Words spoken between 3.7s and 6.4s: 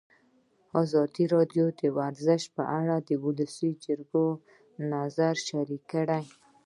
جرګې نظرونه شریک کړي.